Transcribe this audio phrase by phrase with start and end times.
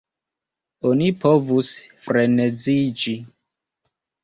[0.91, 1.69] Oni povus
[2.07, 3.17] freneziĝi.